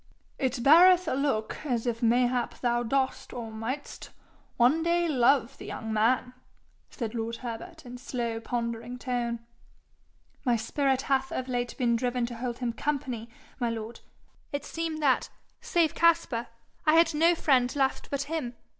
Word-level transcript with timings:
'It 0.39 0.63
beareth 0.63 1.07
a 1.07 1.13
look 1.13 1.63
as 1.63 1.85
if 1.85 2.01
mayhap 2.01 2.57
thou 2.61 2.81
dost 2.81 3.33
or 3.33 3.51
mightst 3.51 4.09
one 4.57 4.81
day 4.81 5.07
love 5.07 5.55
the 5.59 5.65
young 5.67 5.93
man!' 5.93 6.33
said 6.89 7.13
lord 7.13 7.35
Herbert 7.35 7.85
in 7.85 7.99
slow 7.99 8.39
pondering 8.39 8.97
tone. 8.97 9.45
'My 10.43 10.55
spirit 10.55 11.03
hath 11.03 11.31
of 11.31 11.47
late 11.47 11.77
been 11.77 11.95
driven 11.95 12.25
to 12.25 12.37
hold 12.37 12.57
him 12.57 12.73
company, 12.73 13.29
my 13.59 13.69
lord. 13.69 13.99
It 14.51 14.65
seemed 14.65 15.03
that, 15.03 15.29
save 15.61 15.93
Caspar, 15.93 16.47
I 16.83 16.95
had 16.95 17.13
no 17.13 17.35
friend 17.35 17.71
left 17.75 18.09
but 18.09 18.23
him. 18.23 18.55